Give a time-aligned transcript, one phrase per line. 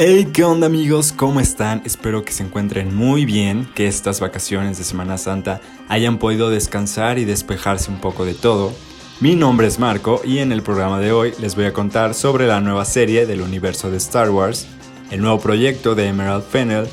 [0.00, 1.10] Hey, ¿qué onda amigos?
[1.10, 1.82] ¿Cómo están?
[1.84, 7.18] Espero que se encuentren muy bien, que estas vacaciones de Semana Santa hayan podido descansar
[7.18, 8.72] y despejarse un poco de todo.
[9.18, 12.46] Mi nombre es Marco y en el programa de hoy les voy a contar sobre
[12.46, 14.68] la nueva serie del universo de Star Wars,
[15.10, 16.86] el nuevo proyecto de Emerald Fennel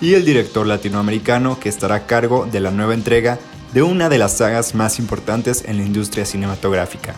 [0.00, 3.38] y el director latinoamericano que estará a cargo de la nueva entrega
[3.72, 7.14] de una de las sagas más importantes en la industria cinematográfica.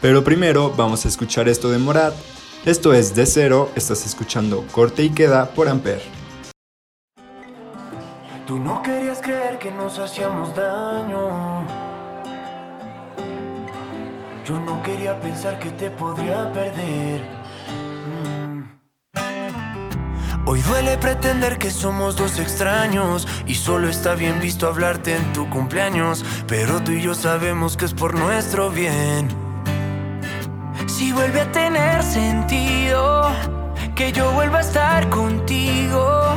[0.00, 2.12] Pero primero vamos a escuchar esto de Morad
[2.64, 6.02] esto es De Cero, estás escuchando Corte y Queda por Amper.
[8.46, 11.64] Tú no querías creer que nos hacíamos daño.
[14.44, 17.22] Yo no quería pensar que te podría perder.
[18.06, 18.64] Mm.
[20.46, 25.48] Hoy duele pretender que somos dos extraños y solo está bien visto hablarte en tu
[25.48, 29.49] cumpleaños, pero tú y yo sabemos que es por nuestro bien.
[31.00, 33.30] Si vuelve a tener sentido
[33.94, 36.36] que yo vuelva a estar contigo,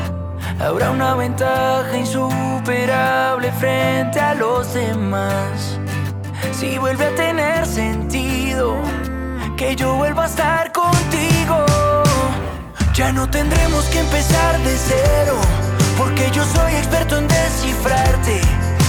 [0.58, 5.78] habrá una ventaja insuperable frente a los demás.
[6.54, 8.78] Si vuelve a tener sentido
[9.58, 11.66] que yo vuelva a estar contigo,
[12.94, 15.36] ya no tendremos que empezar de cero,
[15.98, 18.40] porque yo soy experto en descifrarte.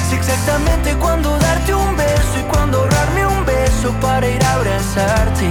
[0.09, 5.51] Sé exactamente cuándo darte un beso y cuándo ahorrarme un beso para ir a abrazarte.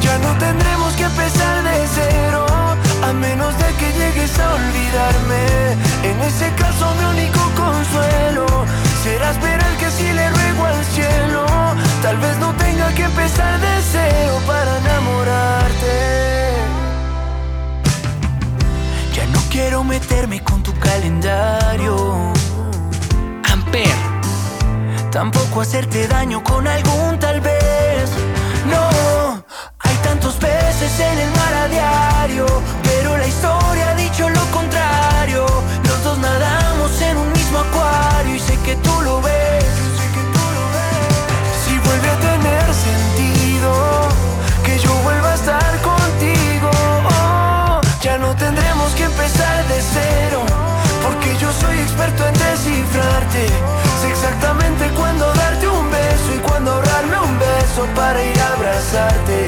[0.00, 2.46] Ya no tendremos que empezar de cero,
[3.02, 5.44] a menos de que llegues a olvidarme.
[6.02, 8.46] En ese caso mi único consuelo
[9.02, 11.46] será esperar que si le ruego al cielo,
[12.02, 15.96] tal vez no tenga que empezar de cero para enamorarte.
[19.14, 22.32] Ya no quiero meterme con tu calendario.
[23.52, 24.18] Amper.
[25.10, 27.17] Tampoco hacerte daño con algún
[30.80, 32.46] en el mar a diario,
[32.84, 35.44] pero la historia ha dicho lo contrario.
[35.82, 39.64] Los dos nadamos en un mismo acuario y sé que tú lo ves.
[41.64, 43.72] Si vuelve a tener sentido
[44.64, 46.70] que yo vuelva a estar contigo,
[47.10, 50.42] oh, ya no tendremos que empezar de cero,
[51.02, 53.46] porque yo soy experto en descifrarte.
[54.00, 59.47] Sé exactamente cuándo darte un beso y cuándo ahorrarme un beso para ir a abrazarte.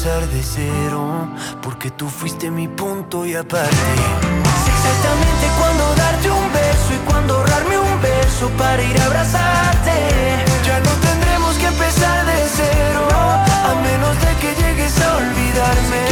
[0.00, 1.28] Empezar de cero,
[1.60, 3.76] porque tú fuiste mi punto y aparte.
[4.64, 9.92] Sé exactamente cuándo darte un beso y cuándo ahorrarme un beso para ir a abrazarte.
[10.64, 16.02] Ya no tendremos que empezar de cero, a menos de que llegues a olvidarme.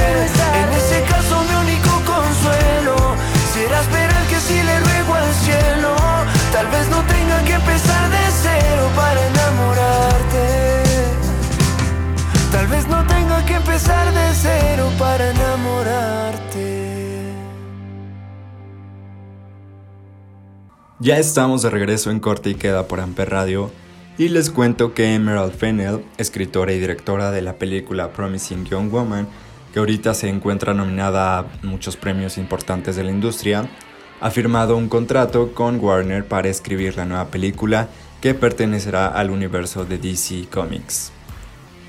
[0.60, 2.94] En ese caso mi único consuelo
[3.54, 5.96] será esperar que si le ruego al cielo,
[6.52, 9.87] tal vez no tenga que empezar de cero para enamorarte.
[21.08, 23.70] Ya estamos de regreso en Corte y Queda por Amper Radio
[24.18, 29.26] y les cuento que Emerald Fennell, escritora y directora de la película Promising Young Woman,
[29.72, 33.70] que ahorita se encuentra nominada a muchos premios importantes de la industria,
[34.20, 37.88] ha firmado un contrato con Warner para escribir la nueva película
[38.20, 41.10] que pertenecerá al universo de DC Comics.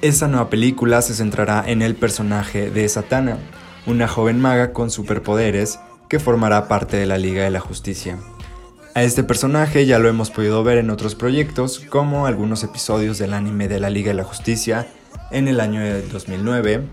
[0.02, 3.38] Esta nueva película se centrará en el personaje de Satana,
[3.86, 5.78] una joven maga con superpoderes
[6.08, 8.18] que formará parte de la Liga de la Justicia.
[8.96, 13.34] A este personaje ya lo hemos podido ver en otros proyectos, como algunos episodios del
[13.36, 14.88] anime de la Liga de la Justicia
[15.30, 16.86] en el año de 2009,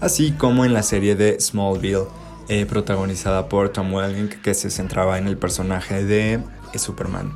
[0.00, 2.04] así como en la serie de Smallville,
[2.48, 6.42] eh, protagonizada por Tom Welling, que se centraba en el personaje de
[6.74, 7.32] Superman.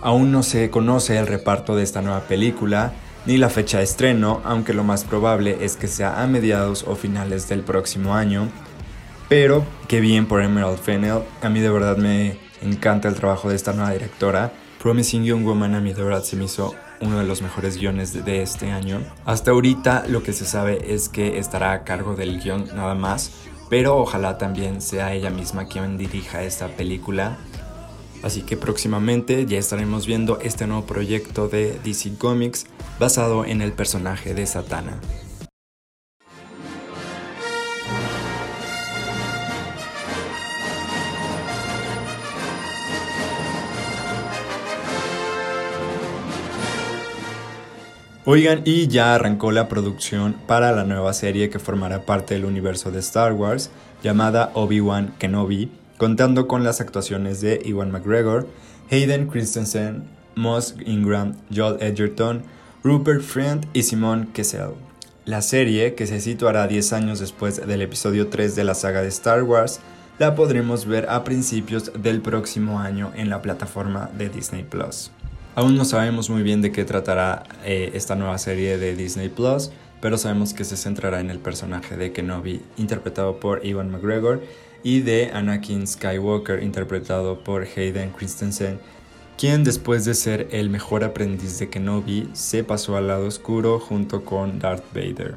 [0.00, 2.94] Aún no se conoce el reparto de esta nueva película,
[3.26, 6.96] ni la fecha de estreno, aunque lo más probable es que sea a mediados o
[6.96, 8.48] finales del próximo año.
[9.28, 13.56] Pero qué bien por Emerald Fennell, a mí de verdad me, encanta el trabajo de
[13.56, 14.52] esta nueva directora.
[14.82, 18.42] Promising Young Woman a mi de se me hizo uno de los mejores guiones de,
[18.42, 19.00] este año.
[19.24, 23.32] Hasta ahorita lo que se sabe es que estará a cargo del guion nada más,
[23.70, 27.38] pero ojalá también sea ella misma quien dirija esta película.
[28.22, 32.66] Así que próximamente ya estaremos viendo este nuevo proyecto de DC Comics
[32.98, 34.98] basado en el personaje de Satana.
[48.26, 52.90] Oigan, y ya arrancó la producción para la nueva serie que formará parte del universo
[52.90, 53.68] de Star Wars,
[54.02, 58.48] llamada Obi-Wan Kenobi, contando con las actuaciones de Iwan McGregor,
[58.90, 60.04] Hayden Christensen,
[60.36, 62.44] Moss Ingram, Joel Edgerton,
[62.82, 64.70] Rupert Friend y Simone Kessel.
[65.26, 69.08] La serie, que se situará 10 años después del episodio 3 de la saga de
[69.08, 69.80] Star Wars,
[70.18, 75.10] la podremos ver a principios del próximo año en la plataforma de Disney Plus.
[75.56, 79.70] Aún no sabemos muy bien de qué tratará eh, esta nueva serie de Disney Plus,
[80.00, 84.42] pero sabemos que se centrará en el personaje de Kenobi, interpretado por Iwan McGregor,
[84.82, 88.80] y de Anakin Skywalker, interpretado por Hayden Christensen,
[89.38, 94.24] quien después de ser el mejor aprendiz de Kenobi, se pasó al lado oscuro junto
[94.24, 95.36] con Darth Vader.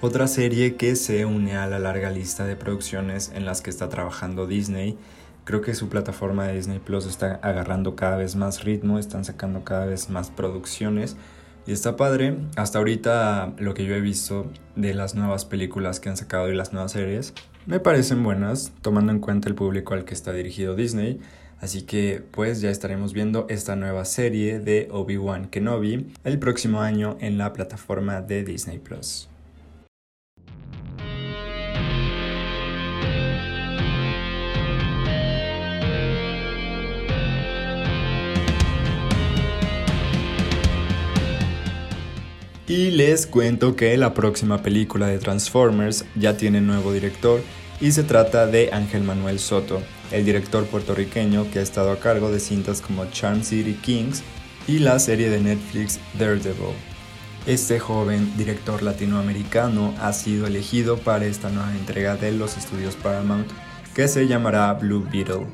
[0.00, 3.88] Otra serie que se une a la larga lista de producciones en las que está
[3.88, 4.98] trabajando Disney
[5.46, 9.64] creo que su plataforma de Disney Plus está agarrando cada vez más ritmo, están sacando
[9.64, 11.16] cada vez más producciones
[11.66, 12.36] y está padre.
[12.56, 16.54] Hasta ahorita lo que yo he visto de las nuevas películas que han sacado y
[16.54, 17.32] las nuevas series
[17.64, 21.20] me parecen buenas, tomando en cuenta el público al que está dirigido Disney.
[21.60, 27.16] Así que pues ya estaremos viendo esta nueva serie de Obi-Wan Kenobi el próximo año
[27.20, 29.28] en la plataforma de Disney Plus.
[42.68, 47.40] Y les cuento que la próxima película de Transformers ya tiene nuevo director
[47.80, 49.80] y se trata de Ángel Manuel Soto,
[50.10, 54.24] el director puertorriqueño que ha estado a cargo de cintas como Charm City Kings
[54.66, 56.74] y la serie de Netflix Daredevil.
[57.46, 63.46] Este joven director latinoamericano ha sido elegido para esta nueva entrega de los estudios Paramount
[63.94, 65.46] que se llamará Blue Beetle.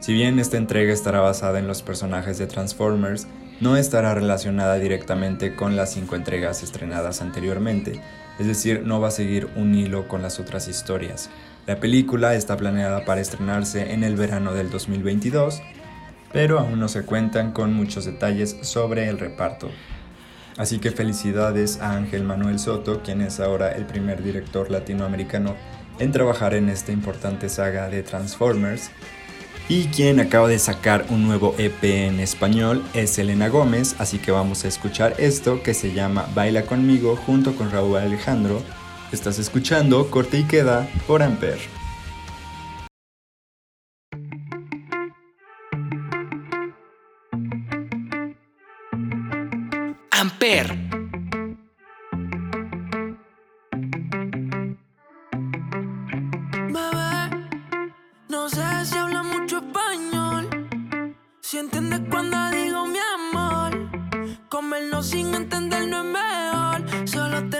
[0.00, 3.28] Si bien esta entrega estará basada en los personajes de Transformers,
[3.60, 8.00] no estará relacionada directamente con las cinco entregas estrenadas anteriormente,
[8.38, 11.30] es decir, no va a seguir un hilo con las otras historias.
[11.66, 15.62] La película está planeada para estrenarse en el verano del 2022,
[16.32, 19.70] pero aún no se cuentan con muchos detalles sobre el reparto.
[20.58, 25.54] Así que felicidades a Ángel Manuel Soto, quien es ahora el primer director latinoamericano
[25.98, 28.90] en trabajar en esta importante saga de Transformers
[29.68, 34.30] y quien acaba de sacar un nuevo EP en español es Elena Gómez, así que
[34.30, 38.62] vamos a escuchar esto que se llama Baila conmigo junto con Raúl Alejandro.
[39.12, 41.58] Estás escuchando Corte y Queda por Amper.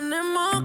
[0.09, 0.56] tenemos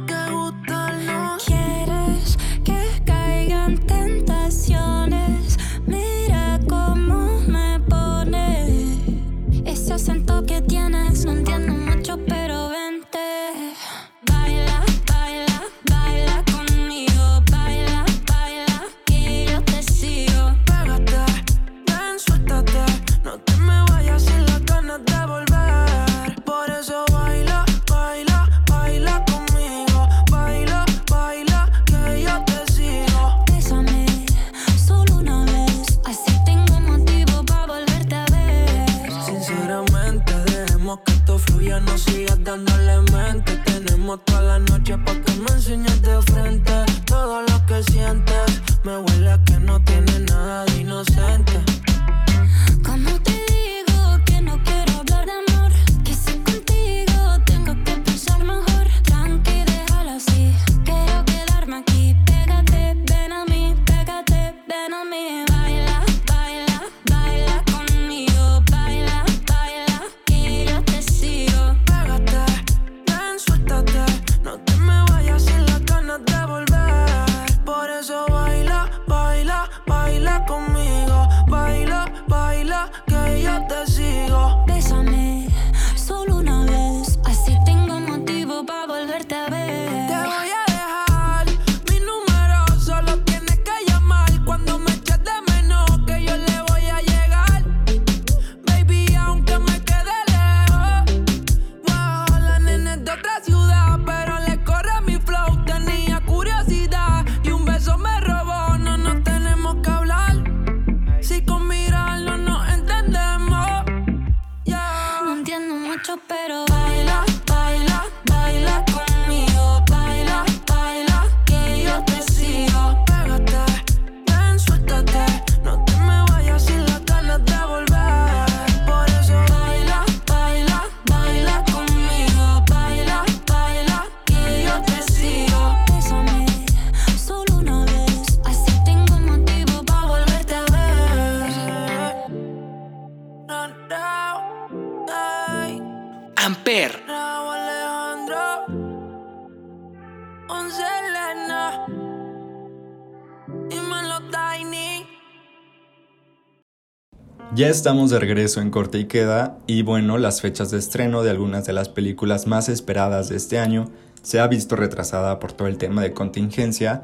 [157.54, 161.30] Ya estamos de regreso en Corte y Queda y bueno, las fechas de estreno de
[161.30, 163.92] algunas de las películas más esperadas de este año
[164.24, 167.04] se ha visto retrasada por todo el tema de contingencia,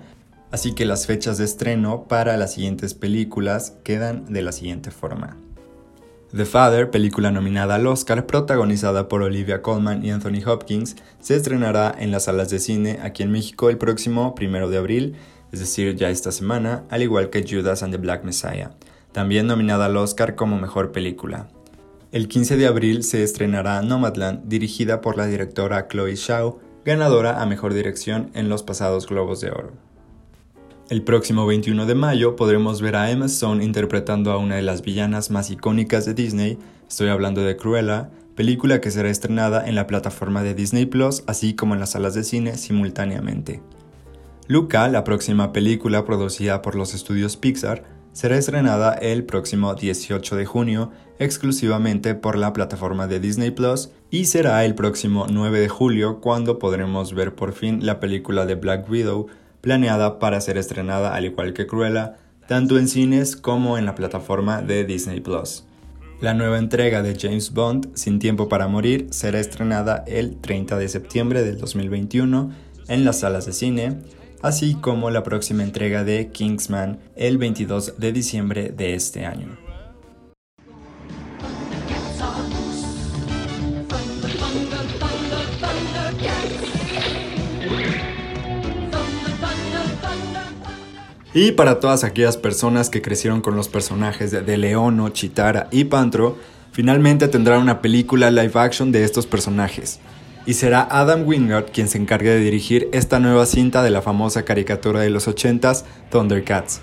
[0.50, 5.38] así que las fechas de estreno para las siguientes películas quedan de la siguiente forma.
[6.36, 11.96] The Father, película nominada al Oscar, protagonizada por Olivia Colman y Anthony Hopkins, se estrenará
[11.98, 15.16] en las salas de cine aquí en México el próximo 1 de abril,
[15.52, 18.72] es decir, ya esta semana, al igual que Judas and the Black Messiah
[19.18, 21.48] también nominada al Oscar como Mejor Película.
[22.12, 27.48] El 15 de abril se estrenará Nomadland, dirigida por la directora Chloe Zhao, ganadora a
[27.48, 29.87] Mejor Dirección en los pasados Globos de Oro.
[30.90, 34.84] El próximo 21 de mayo podremos ver a Emma Stone interpretando a una de las
[34.84, 39.86] villanas más icónicas de Disney, estoy hablando de Cruella, película que será estrenada en la
[39.86, 43.62] plataforma de Disney Plus, así como en las salas de cine simultáneamente.
[44.48, 50.46] Luca, la próxima película producida por los estudios Pixar, será estrenada el próximo 18 de
[50.46, 56.22] junio exclusivamente por la plataforma de Disney Plus y será el próximo 9 de julio
[56.22, 59.28] cuando podremos ver por fin la película de Black Widow
[59.68, 62.16] planeada para ser estrenada al igual que Cruella
[62.48, 65.66] tanto en cines como en la plataforma de Disney Plus.
[66.22, 70.88] La nueva entrega de James Bond, Sin Tiempo para Morir, será estrenada el 30 de
[70.88, 72.50] septiembre del 2021
[72.88, 73.98] en las salas de cine
[74.42, 79.67] así como la próxima entrega de Kingsman el 22 de diciembre de este año.
[91.34, 96.38] Y para todas aquellas personas que crecieron con los personajes de Leono, Chitara y Pantro,
[96.72, 100.00] finalmente tendrán una película live action de estos personajes
[100.48, 104.46] y será Adam Wingard quien se encargue de dirigir esta nueva cinta de la famosa
[104.46, 106.80] caricatura de los 80s, Thundercats.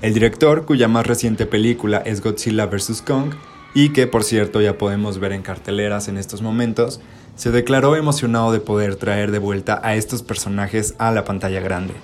[0.00, 3.02] El director, cuya más reciente película es Godzilla vs.
[3.04, 3.34] Kong,
[3.74, 7.00] y que por cierto ya podemos ver en carteleras en estos momentos,
[7.34, 11.94] se declaró emocionado de poder traer de vuelta a estos personajes a la pantalla grande.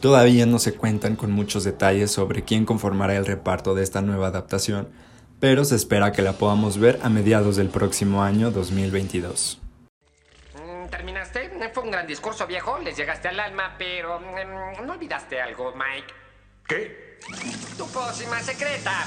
[0.00, 4.28] Todavía no se cuentan con muchos detalles sobre quién conformará el reparto de esta nueva
[4.28, 4.88] adaptación,
[5.40, 9.60] pero se espera que la podamos ver a mediados del próximo año 2022
[10.90, 11.50] terminaste.
[11.72, 12.78] Fue un gran discurso, viejo.
[12.78, 16.12] Les llegaste al alma, pero em, no olvidaste algo, Mike.
[16.66, 17.18] ¿Qué?
[17.76, 19.06] Tu pócima secreta.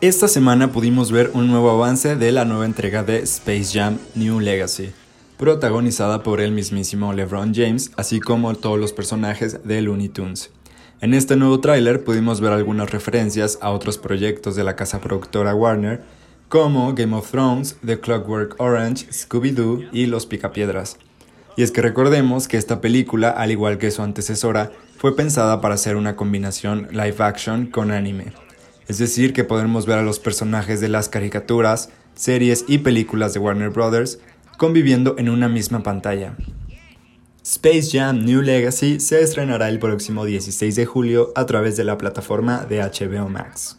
[0.00, 4.40] Esta semana pudimos ver un nuevo avance de la nueva entrega de Space Jam New
[4.40, 4.92] Legacy,
[5.38, 10.50] protagonizada por el mismísimo LeBron James, así como todos los personajes de Looney Tunes.
[11.00, 15.54] En este nuevo tráiler pudimos ver algunas referencias a otros proyectos de la casa productora
[15.54, 16.02] Warner,
[16.48, 20.96] como Game of Thrones, The Clockwork Orange, Scooby-Doo y Los Picapiedras.
[21.56, 25.76] Y es que recordemos que esta película, al igual que su antecesora, fue pensada para
[25.76, 28.32] ser una combinación live action con anime.
[28.88, 33.40] Es decir, que podremos ver a los personajes de las caricaturas, series y películas de
[33.40, 34.18] Warner Bros.
[34.58, 36.36] Conviviendo en una misma pantalla.
[37.42, 41.96] Space Jam New Legacy se estrenará el próximo 16 de julio a través de la
[41.96, 43.78] plataforma de HBO Max.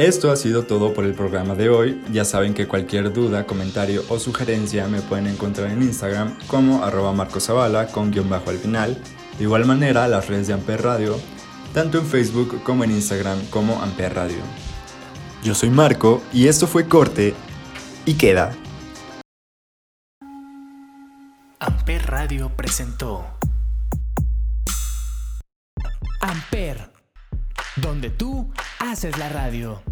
[0.00, 2.02] Esto ha sido todo por el programa de hoy.
[2.10, 7.12] Ya saben que cualquier duda, comentario o sugerencia me pueden encontrar en Instagram como arroba
[7.12, 8.96] marcosavala con guion bajo al final.
[9.36, 11.20] De igual manera, las redes de Amper Radio,
[11.74, 14.38] tanto en Facebook como en Instagram como Amper Radio.
[15.44, 17.34] Yo soy Marco y esto fue Corte
[18.06, 18.56] y Queda.
[21.58, 23.26] Amper Radio presentó
[26.22, 26.90] Amper,
[27.76, 29.82] donde tú haces la radio.